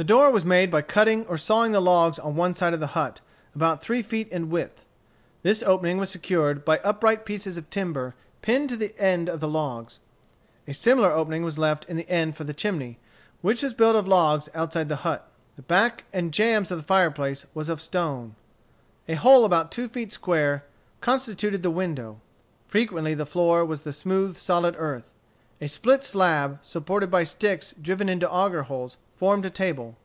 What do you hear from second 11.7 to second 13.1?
in the end for the chimney,